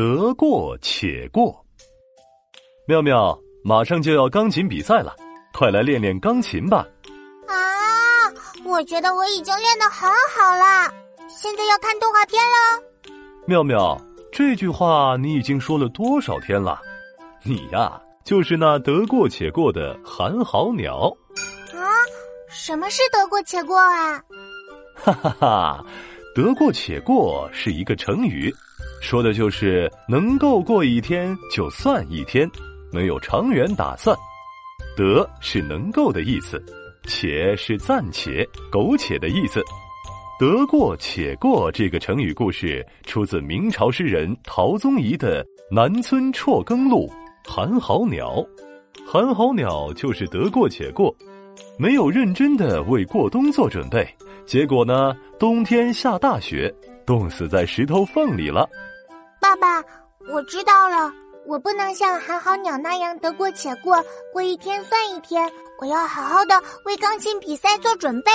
[0.00, 1.62] 得过且过。
[2.88, 5.14] 妙妙，马上就要钢琴比赛了，
[5.52, 6.86] 快来练练钢琴吧！
[7.46, 7.52] 啊，
[8.64, 10.90] 我觉得我已经练得很好了，
[11.28, 12.82] 现在要看动画片了。
[13.46, 14.00] 妙妙，
[14.32, 16.80] 这句话你已经说了多少天了？
[17.42, 21.14] 你呀，就是那得过且过的寒号鸟。
[21.74, 21.84] 啊，
[22.48, 24.18] 什么是得过且过啊？
[24.96, 25.84] 哈哈哈，
[26.40, 28.50] 得过且过是一个成语，
[29.02, 32.50] 说的就是能够过一天就算一天，
[32.90, 34.16] 没有长远打算。
[34.96, 36.58] 得是能够的意思，
[37.06, 38.42] 且是暂且、
[38.72, 39.62] 苟且的意思。
[40.38, 47.06] 得过且过这个成语故事出自明朝诗人陶宗仪的《南村辍耕录》。
[47.50, 48.42] 寒号鸟，
[49.06, 51.14] 寒号鸟就是得过且过，
[51.78, 54.08] 没有认真的为过冬做准备，
[54.46, 56.72] 结果呢，冬天下大雪，
[57.06, 58.68] 冻死在石头缝里了。
[59.40, 59.82] 爸爸，
[60.32, 61.12] 我知道了，
[61.46, 65.50] 我不能像寒号鸟那样得过且过，过一天算一天，
[65.80, 68.30] 我要好好的为钢琴比赛做准备。